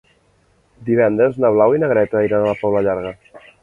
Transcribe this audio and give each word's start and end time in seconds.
Divendres 0.87 1.39
na 1.45 1.53
Blau 1.59 1.77
i 1.79 1.85
na 1.87 1.93
Greta 1.95 2.27
iran 2.31 2.51
a 2.51 2.53
la 2.53 2.59
Pobla 2.67 2.87
Llarga. 2.91 3.19